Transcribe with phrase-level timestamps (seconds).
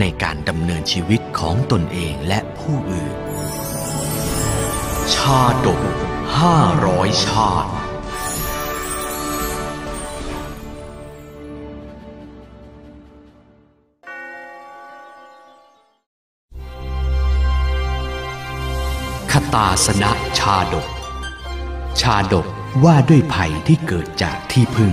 [0.00, 3.14] ในการดำเนินชีวิตของตนเองและผู้อื่น
[5.14, 5.82] ชาดก
[6.38, 7.70] ห้าร้อยชาติ
[19.32, 20.88] คตาสนะชาดก
[22.00, 22.46] ชาดก
[22.84, 24.92] ว่าด้วยภัยที่เกิดจากที่พึ่ง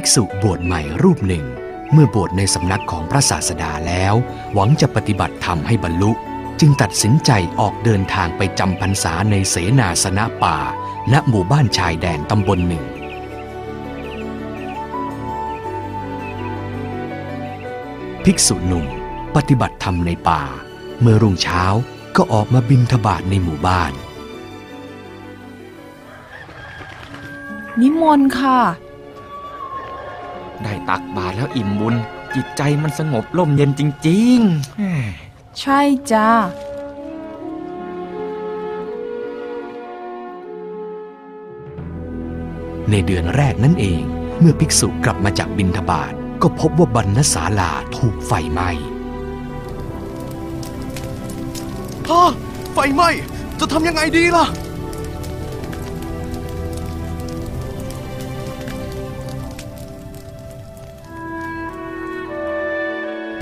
[0.02, 1.44] ิกษุบวชใหม่รูปหนึ่ง
[1.92, 4.14] เมื่อบวชในสำนักของพระศาสดาแล้ว
[4.54, 6.10] หวังจะปฏิบัติธรรมให้บรรลุ
[6.60, 10.56] จึงตัดสินใจออกเดินทางไปจำพรรษาในเสนาสนะป่า
[11.12, 12.84] ณหมู่บ้านชายแดนตำบลหนึ่ง
[18.24, 18.86] ภิกษุหนุ่ม
[19.36, 20.42] ปฏิบัติธรรมในป่า
[21.00, 21.62] เมื่อรุ่งเช้า
[22.16, 23.92] ก็ออกมาบินทบาทในหมู่บ้าน
[27.80, 28.60] นิมนต์ค่ะ
[30.62, 31.94] ได้ตักบาตรแล้วอิ่มบุญ
[32.34, 34.82] จิตใจมันสงบร่มเย็นจริงๆแหม
[35.60, 35.80] ใช่
[36.12, 36.30] จ้า
[42.90, 44.02] ในเดือนแรกนั่นเอง
[44.40, 48.70] เมื่อภิกษุกลับมาจากบินทบาทก็พบว่าบรรณศาลาถูกไฟไหม้
[52.08, 52.30] ฮะ
[52.72, 53.10] ไฟไหม้
[53.58, 54.46] จะทำยังไงดีล่ะ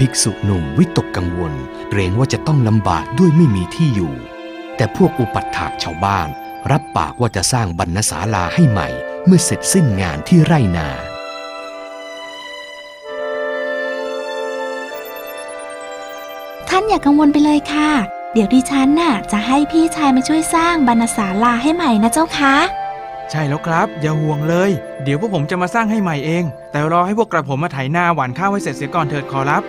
[0.07, 1.53] ภิกษุหนุ่มวิตกกังวล
[1.91, 4.15] เกรงว่าจะต้องลำบากด้วยไม่มีที่อยู่
[4.77, 6.29] แต่พวกอุปัฏฐากชาวบ้าน
[6.71, 8.89] รับปากว่าจะสร้างบรรณศาลาให้ใหม่
[9.27, 10.89] เมื่อเสร็จสิ้นงานที่ไร่นา
[16.69, 17.91] ท่านอย่ากังวลไปเลยค่ะ
[18.33, 22.57] เดี๋ยวดิฉันน่ะ จะให้พี่ชายมาช่วยสร้างบรรณศาลาให้ใหม่นะเจ้าคะ
[23.31, 24.71] ใช่แล้วครับ อย่าห่วงเลย
[25.03, 29.65] เดี๋ยวพวกผมจะมาสร้างให้ใหม่เอง แต่รอให้พวกกระผมมาไถนาหว่านข้าวให้เสร็จเสียก่อนเถิดขอรับ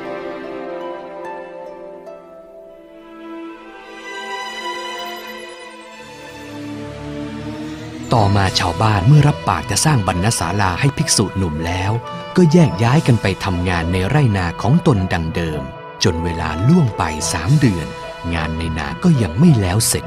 [8.18, 11.92] ต่อมาชาวบ้านเมื่อรับปากจะสร้างบรรณศาลาให้ภิกษุหนุ่มแล้ว
[12.38, 15.62] ก็แยกย้ายกันไปทำงานในไร่นาของตนดังเดิม
[16.04, 17.88] จนเวลาล่วงไปสามเดือน
[18.34, 20.06] งานในนาก็ยังไม่แล้วเสร็จ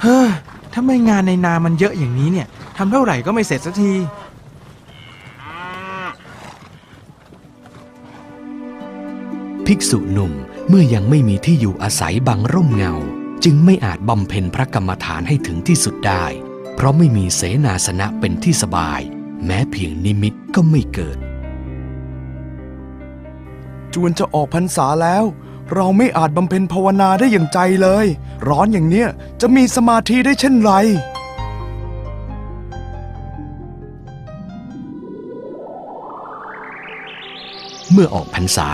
[0.00, 0.28] เฮ้อ
[0.72, 2.46] ถ้าไม่งานในนามันเยอะอย่างนี้เนี่ย
[2.76, 3.92] ทำเท่าไหร่ก็ไม่เสร็จสักที
[9.74, 10.32] ภิกษุหนุ่ม
[10.68, 12.94] เมื่อยังไม่มีที่อยู่อาศัยบังร่มเงา
[13.44, 16.24] จึงไม่อาจบำเพ็ญพระกรรมฐานให้ถึงที่สุดได้
[16.74, 19.00] เพราะไม่มีเสนาสนะเป็นที่สบาย
[19.44, 21.18] แม้เพียงนิมิตก็ไม่เกิด
[23.94, 25.24] จวนจะออกพรรษาแล้ว
[25.74, 28.06] เราไม่อาจบำเพ็ญภาวนาได้อย่างใจเลย
[28.48, 29.08] ร้อนอย่างเนี้ย
[29.40, 30.72] จะมีสมาธิได้เช่นไร
[37.92, 38.70] เมื่อออกพรรษา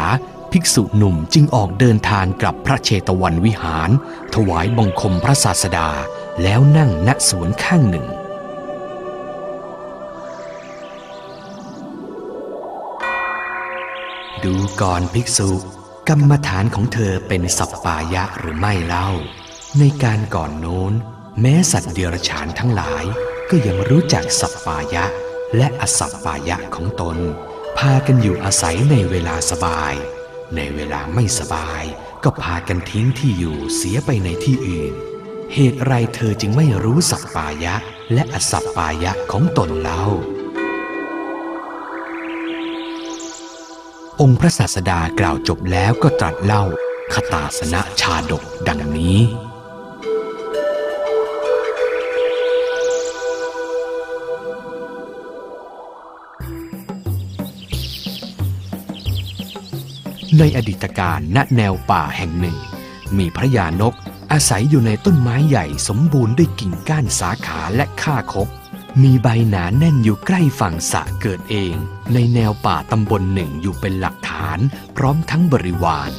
[0.52, 3.90] ภิกษุหนุ่มจึงออกเดินทางกลับพระเชตวันวิหาร
[4.34, 5.88] ถวายบังคมพระศาสดา
[6.42, 8.06] แล้วนั่งณสวนข้างหนึ่ง
[14.44, 15.50] ดูก่อนภิกษุ
[16.08, 19.08] กรรมฐานของเธอเป็นสัปปายะหรือไม่เล่า
[19.78, 20.92] ในการก่อนโน้น
[21.40, 23.04] แม้สัตว์เดรัจฉานทั้งหลาย
[23.50, 25.04] ก็ยังรู้จักสัปปายะ
[25.56, 27.16] และอสัปปายะของตน
[27.78, 29.94] พากันอยู่อาศัยในเวลาสบาย
[30.56, 31.84] ในเวลาไม่สบาย
[32.24, 34.92] ก็พากันทิ้งที่อยู่เสียไปในที่อื่น
[35.54, 37.74] เหตุไรเธอจึงไม่รู้สัปปายะ
[38.12, 40.04] และอสัปปายะของตนเล่า
[44.20, 46.64] องค์พระศาสดากล่าวจบแล้วก็ตรัสเล่า
[47.12, 49.18] คตาสนะชาดกดังนี้
[60.38, 62.56] ในอดีตการณแนวป่าแห่งหนึ่ง
[63.18, 63.94] มีพระยานก
[64.32, 68.48] อาศัยอยู่ในต้นไม้ใหญ่สมบูรณ์ด้วยกิ่งก้านสาขาและข้าคบ
[69.02, 71.74] มีใบหนาแน่นอยู่ใกล้ฝั่งสะเกิดเอง
[72.12, 74.58] ในแนวป่าตำบลหนึ่งอยู่เป็นหลักฐาน
[74.96, 76.10] พร้อมทั้งบริวาร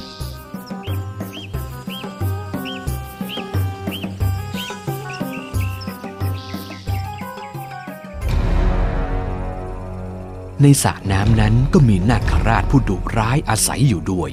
[10.61, 14.29] ในสระน้ำนั้นก็มีนาคราชผู้ดุร้ายอาศัยอยู่ด้วย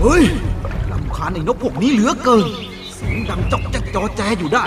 [0.00, 0.24] เฮ้ย
[0.90, 2.46] ลำคาญไอ้นกพวกนี้เหลือเกิน
[2.94, 4.64] เสียงดังจอกแจ๊กจอแจอยู่ได้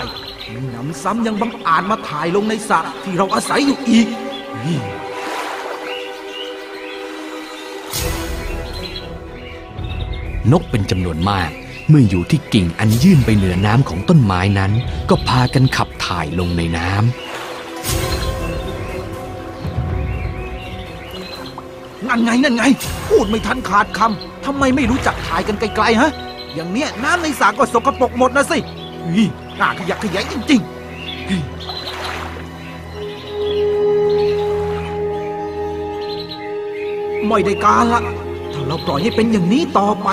[0.52, 4.06] มีหนำซ้ำยังบังอาจมาถ่ายลงในสระที่เราอาศัยอยู่อีก
[4.52, 4.78] เฮ้ย
[10.52, 11.50] นกเป็นจำนวนมาก
[11.88, 14.72] เมื่ออยู่ที่กิ่งอันยื่นไปเหนือน้ำของต้นไม้นั้น
[15.10, 17.02] ก็พากันขับถ่ายลงในน้ำ
[22.08, 22.62] นั่นไงนั่นไง
[23.08, 26.10] พูดไม่ทันขาดคำทำไมไม่รู้จักถ่ายกันไกลๆฮะ
[26.54, 28.58] อย่างเนี้ยน้ำในสระก็สกปรกหมดนะสิ
[29.04, 29.28] เฮ้ย
[29.60, 30.78] น่าขยะขยะจริงๆ
[37.28, 38.00] ไม่ได้การละ
[38.52, 40.08] ถ้าเราปล่อยให้เป็นอย่างนี้ต่อไป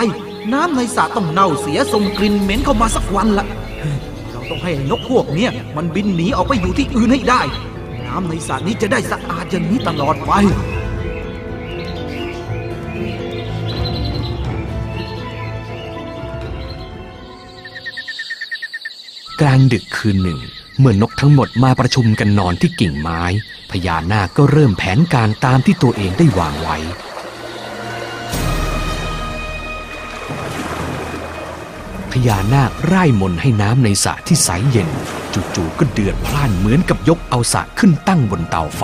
[0.54, 3.46] น้ำในสระต้องเน่าเสียส่งกลิ่นเหม็นเข้ามาสักวันละ
[4.32, 7.42] เราต้องให้นกพวกเนี้ยมันบินหนีออกไปอยู่ที่อื่นให้ได้
[8.06, 10.32] น้ำในสระนี้จะได้สะอาดอย่างนี้ตลอดไป
[19.42, 20.40] กลางดึกคืนหนึ่ง
[20.80, 23.22] เมื่อนกทั้งหมดมาประชุมกันนอนที่กิ่งไม้
[23.72, 26.78] พญานาคก็เริ่มแผนการตามที่ตัวเองได้วางไว้
[32.16, 34.90] พญานาคไร่มนให้น้ำในสระที่ใสเย็น
[35.56, 38.84] จู่ๆก็เดือดพล่านเหมือนกับยกเอาสระขึ้นตั้งบนเตาไฟ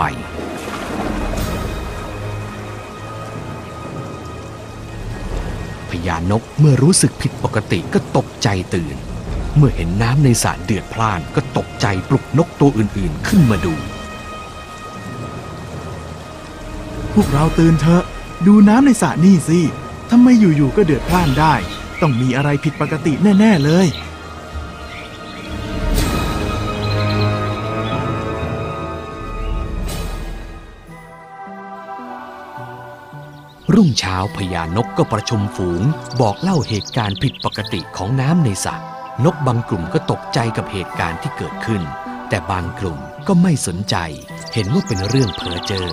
[5.90, 8.96] พญานกเมื่อรู้สึกผิดปกติก็ตกใจตื่น
[9.58, 13.74] เมื่อเห็นน้ำในสระเดือดพล่านก็ตกใจปลุกนกตัวอื่นๆขึ้นมาดู
[17.14, 18.04] พวกเราตื่นเถอะ
[18.48, 19.60] ดูน้ำในสระนี่สิ
[20.10, 21.56] ทำไมอยู่ๆก็เดือดพล่านได้
[22.02, 23.88] ต้องมีอะไรผิดปกติแน่ ๆ เลย
[33.74, 35.82] รุ่งเช้าพญานกก็ประชุมฝูง
[36.22, 38.76] บอกเล่าเหตุการณ์ผิดปกติของน้ำในสระ
[39.26, 41.82] นกบางกลุ่มก็ตกใจกับเหตุการณ์ที่เกิดขึ้น
[42.30, 43.96] แต่บางกลุ่มก็ไม่สนใจ
[44.54, 45.90] เห็นว่าเป็นเรื่องเพ้อเจ้อ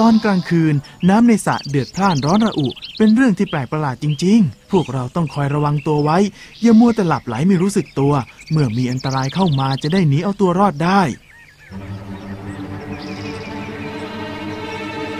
[0.00, 0.74] ตอนกลางคืน
[1.08, 6.18] น้ำในสระเดือดพล่านร้อนระอุ เป็นเรื่องที่แปลกประหลาดจริง ๆ พวกเราต้องคอยระวังตัวไว้
[6.62, 8.12] อย่ามัวแต่หลับไหลไม่รู้สึกตัว
[8.50, 11.00] เมื่อมีอันตรายเข้ามาจะได้หนีเอาตัวรอดได้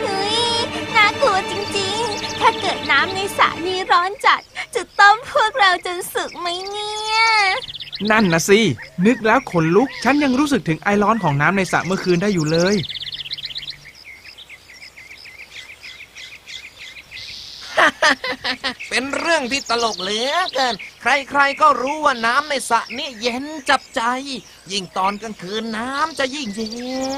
[0.01, 0.39] เฮ้ย
[0.97, 4.41] น่ากลัวจริงๆ ถ้าเกิดน้ำในสระนี้ร้อนจัด
[4.75, 7.19] จะต้มพวกเราจนสึกไหมเนี่ย
[8.11, 8.61] นั่นนะสิ
[9.07, 12.77] นึกแล้วขนลุก ฉันยังรู้สึกถึงไอร้อนของน้ำในสระเมื่อคืนได้อยู่เลย
[18.89, 24.03] เป็นเรื่อง ที่ตลกเหลือเกิน ใครๆก็รู้ว่าน้ำในสระนี่เย็นจับใจ
[24.73, 26.69] ยิ่งตอนกลางคืนน้ำจะยิ่งเย็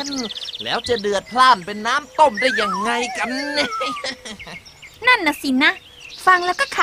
[0.06, 0.08] น
[0.62, 3.70] แล้วจะเดือดพล่านเป็นน้ำต้มได้ยังไงกันเนี่ย
[5.06, 5.72] นั่นน่ะสินะ
[6.26, 6.78] ฟังแล้วก็ข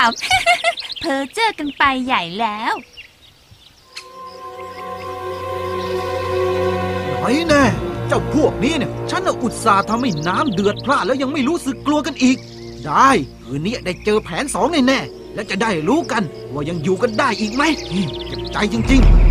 [0.48, 2.74] ำเพอเจอกันไปใหญ่แล้ว
[7.10, 7.64] หน่อยแน่
[8.08, 12.38] เจ้าพวกนี้เนี่ย ฉันน่ะอุตส่าห์ทำให้น้ำเดือดพล่านแล้วยังไม่รู้สึกกลัวกันอีก
[12.86, 13.10] ได้
[13.44, 16.24] คืนนี้ได้เจอแผนสองแน่ๆ และจะได้รู้กัน
[16.54, 17.64] ว่ายังอยู่กันได้อีกไหม
[18.28, 19.26] เจ็บใจจริง ๆ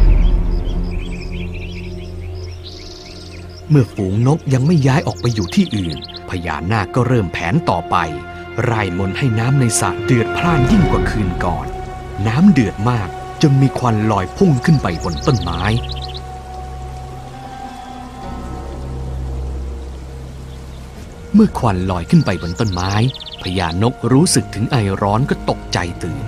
[3.70, 5.96] เมื่อฝูงนกยังไม่ย้ายออกไปอยู่ที่อื่น
[6.28, 7.96] พญานาคก็เริ่มแผนต่อไป
[8.64, 11.66] ไร่มนให้น้ำในสระเดือดพล่านยิ่งกว่าคืนก่อน
[12.26, 13.08] น้ำเดือดมาก
[13.42, 15.62] จนมีควันลอยพุ่งขึ้นไปบนต้นไม้
[21.34, 22.92] เมื่อควันลอยขึ้นไปบนต้นไม้
[23.44, 26.24] พญานกรู้สึกถึงไอร้อนก็ตกใจตื่น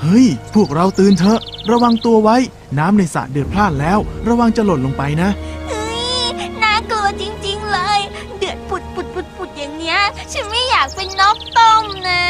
[0.00, 1.40] เฮ้ย พวกเราตื่นเถอะ
[1.70, 2.36] ระวังตัวไว้
[2.78, 5.28] น้ำในสระเดือดพล่านแล้ว ระวังจะหล่นลงไปนะ
[5.68, 5.92] เฮ้
[6.24, 8.00] ยน่ากลัวจริง ๆ เลย
[8.38, 9.98] เดือดปุดปุดปุดปุดอย่างเนี้ย
[10.32, 12.22] ฉันไม่อยากเป็นนกต้มนะ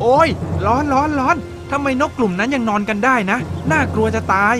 [0.00, 0.28] โอ้ย
[0.66, 1.36] ร้อนร้อนร้อน
[1.70, 3.38] ทำไมนกกลุ่มนั้นยังนอนกันได้นะ
[3.70, 4.56] น่ากลัวจะตาย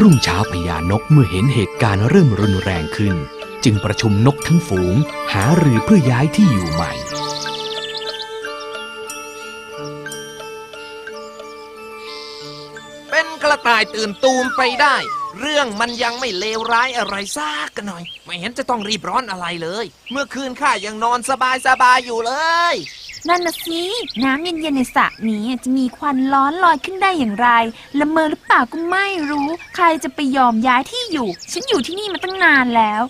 [0.00, 3.14] รุ่งเช้าพญานกเมื่อเห็นเหตุการณ์เริ่มรุนแรงขึ้น
[3.64, 4.94] จึงประชุมนกทั้งฝูง
[5.32, 6.92] หารือเพื่อย้ายที่อยู่ใหม่
[13.10, 14.96] เป็นกระต่ายตื่นตูมไปได้
[15.40, 22.32] เรื่องมันยังไม่เลวร้ายอะไรซากกันหน่อย ไม่เห็นจะต้องรีบร้อนอะไรเลย เมื่อคืนข้ายังนอนสบายสบายอยู่เล
[22.72, 22.74] ย
[23.28, 23.80] นั่นนะสิ
[24.24, 27.48] น้ำเย็นๆในสระนี้จะมีควันร้อนลอยขึ้นได้อย่างไร
[27.98, 33.02] ละเมอหรือเปล่าก็ไม่รู้ ใครจะไปยอมย้ายที่อยู่ ฉันอยู่ที่นี่มาตั้งนานแล้ว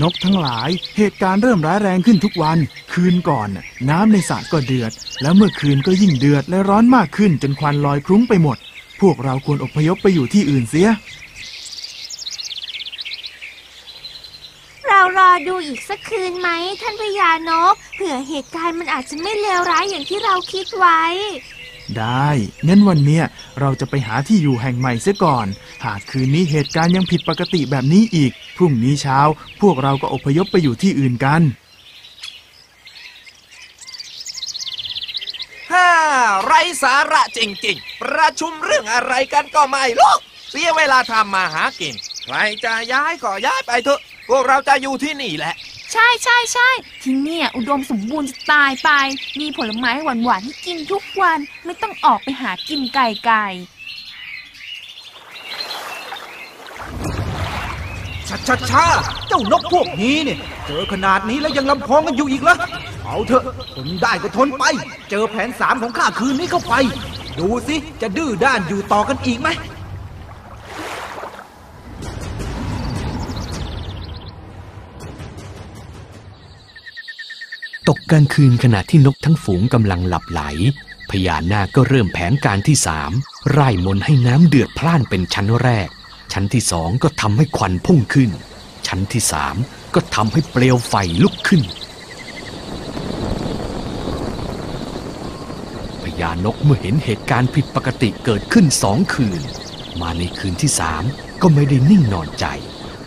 [0.00, 2.58] นกทั้งหลาย เหตุการณ์เริ่มร้ายแรงขึ้นทุกวัน
[2.92, 3.48] คืนก่อน
[3.90, 8.56] น้ำในสระก็เดือด แล้วเมื่อคืนก็ยิ่งเดือดและร้อนมากขึ้นจนควันลอยคลุ้งไปหมด
[9.00, 10.88] พวกเราควรอพยพไปอยู่ที่อื่นเสีย
[14.86, 16.48] เรารอ ดูอีกสักคืนไหม
[16.80, 21.02] ท่านพญานก เผื่อเหตุการณ์มันอาจจะไม่เลวร้ายอย่างที่เราคิดไว้
[21.98, 22.28] ได้
[22.68, 23.24] งั้นวันเนี้ย
[23.60, 25.46] เราจะไปหาที่อยู่แห่งใหม่เสียก่อน
[25.84, 29.18] หากคืนนี้เหตุการณ์ยังผิดปกติแบบนี้อีก พรุ่งนี้เช้า
[29.60, 31.42] พวกเราก็อพยพไปอยู่ที่อื่นกัน
[35.72, 35.90] ฮ่า
[36.44, 40.14] ไรสาระจริงๆ ประชุมเรื่องอะไรกันก็ไม่รู้
[40.50, 45.54] เสียเวลาทำมาหากิน ใครจะย้ายก็ย้ายไปเถอะพ วกเราจะอยู่ที่นี่แหละ
[45.92, 46.68] ใช่ใช่ใช่
[47.02, 48.90] ที่เนี่ยอุดมสมบูรณ์จะตายไป
[49.40, 53.44] มีผลไม้หวานๆให้กินทุกวันไม่ต้องออกไปหากินไก่ไก่
[58.28, 58.84] ชัดชัดชา
[59.28, 62.56] เจ้านกพวกนี้เนี่ย เจอขนาดนี้แล้วยังลำพองกันอยู่อีกเหรอ
[63.04, 63.44] เอาเถอะ
[63.76, 64.64] ทนได้ก็ทนไป
[65.10, 66.74] เจอแผนสามของข้าคืนนี้เข้าไป
[67.38, 69.48] ดูสิ จะดื้อด้านอยู่ต่อกันอีกไหม
[78.14, 80.42] กลางคืนขณะที่นกทั้งฝูงกำลังหลับไหล
[81.10, 83.10] พญานาคก็เริ่มแผนการที่สาม
[83.50, 85.88] ไร่มนให้น้ำเดือดพล่านเป็นชั้นแรก
[86.32, 88.30] ชั้นที่สองก็ทำให้ควันพุ่งขึ้น
[88.86, 89.56] ชั้นที่สาม
[89.94, 91.62] ก็ทำให้เปลวไฟลุกขึ้น
[96.02, 99.40] พญานกเมื่อเห็นเหตุการณ์ผิดปกติเกิดขึ้นสองคืน
[100.00, 101.02] มาในคืนที่สาม
[101.42, 102.46] ก็ไม่ได้นิ่งนอนใจ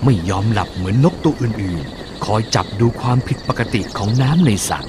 [0.03, 4.79] ไม่ยอมหลับเหมือนนกตัวอื่นๆ คอยจับดูความผิดปกติของน้ำในสระ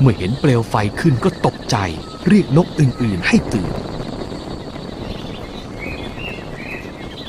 [0.00, 1.76] เมื่อเห็นเปลวไฟขึ้นก็ตกใจ
[2.28, 3.72] เรียกนกอื่นๆ ให้ตื่น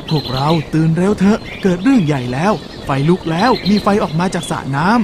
[0.10, 2.54] พวกเราตื่นเร็วเถอะ เกิดเรื่องใหญ่แล้ว
[2.86, 4.98] ไฟลุกแล้วมีไฟออกมาจากสระน้ำ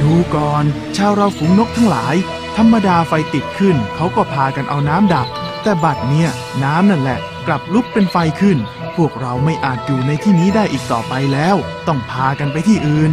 [0.00, 0.64] ดูก่อน
[0.96, 2.14] ชาวเราฝูงนกทั้งหลาย
[2.56, 5.26] ธรรมดาไฟติดขึ้น เขาก็พากันเอาน้ำดับ
[5.62, 6.30] แต่บัดเนี่ย
[6.64, 8.58] น้ำนั่นแหละ กลับลุกเป็นไฟขึ้น
[8.96, 13.12] พวกเราไม่อาจอยู่ในที่นี้ได้อีกต่อไปแล้ว ต้องพากันไปที่อื่น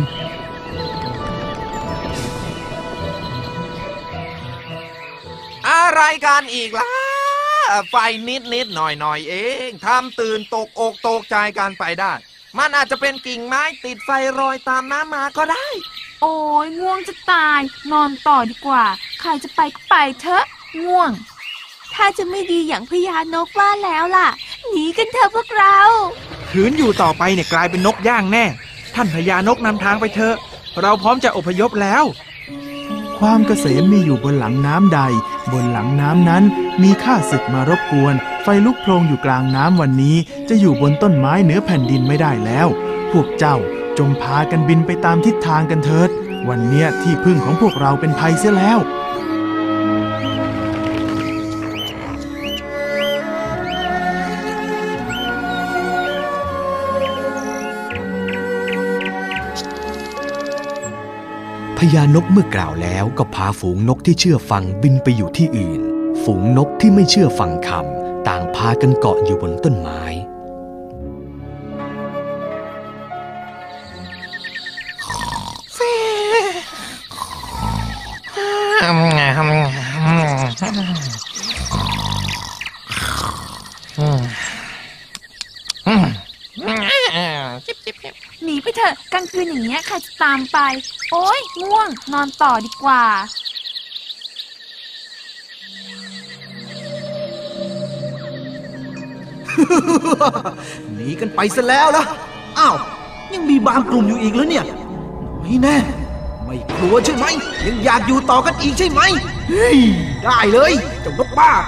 [5.69, 6.91] อะไรกันอีกล่ะ
[7.89, 7.95] ไฟ
[8.27, 9.35] นิดนิดๆหน่อยหน่อยๆเอ
[9.67, 12.13] งทำตื่นตกอกตกใจกันไปได้
[12.57, 14.09] มันอาจจะเป็นกิ่งไม้ติดไฟ
[14.39, 15.67] รอยตามน้ำมาก็ได้
[16.21, 16.35] โอ้
[16.65, 17.59] ยง่วงจะตาย
[17.91, 18.83] นอนต่อดีกว่า
[19.21, 20.45] ใครจะไปก็ไปเถอะ
[20.83, 21.11] ง่วง
[21.93, 24.29] ถ้าจะไม่ดีอย่างพญานกว่าแล้วล่ะ
[24.71, 25.77] หนีกันเถอะพวกเรา
[26.49, 28.45] ขืนอยู่ต่อไปเนี่ยกลายเป็นนกย่างแน่
[28.95, 30.35] ท่านพญานกนำทางไปเถอะ
[30.81, 32.03] เราพร้อมจะอพยพแล้ว
[33.19, 34.99] ความเกษมมีอยู่บนหลังน้ำใด
[35.51, 36.43] บนหลังน้ำนั้น
[36.83, 40.17] มีข้าศึกมารบกวน ไฟลุกโพลงอยู่กลางน้ำวันนี้
[40.49, 42.67] จะอยู่บนต้นไม้เหนือแผ่นดินไม่ได้แล้ว
[43.11, 43.57] พวกเจ้า
[43.97, 46.09] จงพากันบินไปตามทิศทางกันเถิด
[46.49, 48.79] วันเนี้ยที่พึ่งของพวกเราเป็นภัยเสียแล้ว
[61.93, 65.81] ญานกเมื่อกล่าวแล้วก็พาฝูงนกที่เชื่อฟังบินไปอยู่ที่อื่น
[66.23, 70.01] ฝูงนกที่ไม่เชื่อฟังคำต่างพากันเกาะอยู่บนต้นไม้
[88.83, 90.57] ถอะกลางคืนอย่างเงี้ยใครจะตามไป
[91.11, 93.03] โอ้ยง่วง นอนต่อดีกว่า
[100.93, 102.03] หนีกันไปซะแล้วล่ะ
[102.59, 102.75] อ้าว
[103.33, 104.65] ยังมีบางกลุ่มอยู่อีกแล้วเนี่ย
[105.41, 105.77] ไม่แน่
[106.45, 107.25] ไม่กลัวใช่ไหม
[107.65, 109.01] ยังอยากอยู่ต่อกันอีกใช่ไหม
[109.49, 109.79] เฮ้ย
[110.23, 111.63] ได้เลยเจ้านกบ้าพ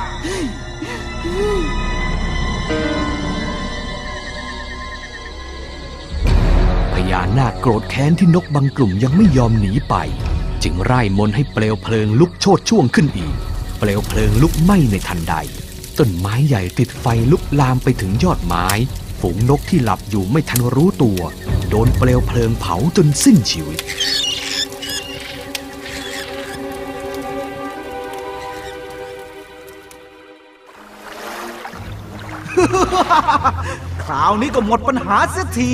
[7.12, 9.96] ญานาคโกรธแค้นที่นกบางกลุ่มยังไม่ยอมหนีไป
[10.64, 13.36] จึงไร่มนให้เปลวเพลิงลุกโชดช่วงขึ้นอีก
[13.80, 15.36] เปลวเพลิงลุกไหม้ในทันใด
[15.98, 18.68] ต้นไม้ใหญ่ติดไฟลุกลามไปถึงยอดไม้
[19.20, 21.20] ฝูงนกที่หลับอยู่ไม่ทันรู้ตัว
[21.70, 23.80] โดนเปลวเพลิงเผาจนสิ้นชีวิต
[34.06, 35.72] คราวนี้ก็หมดปัญหาเสียที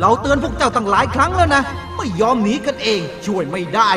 [0.00, 1.62] เราเตือนพวกเจ้าตั้งหลายครั้งแล้วนะ
[1.96, 3.90] ไม่ยอมหนีกันเอง ช่วยไม่ได้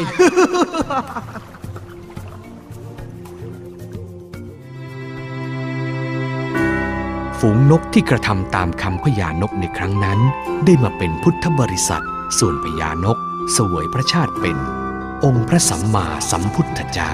[7.39, 10.19] ฝูงนกที่กระทำตามคำพญานกในครั้งนั้น
[10.65, 12.05] ได้มาเป็นพุทธบริษัท
[12.39, 13.17] ส่วนพญานก
[13.53, 14.57] เสวยพระชาติเป็น
[15.23, 17.13] องค์พระสัมมาสัมพุทธเจ้า